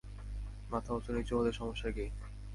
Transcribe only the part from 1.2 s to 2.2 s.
হলে সমস্যা কি?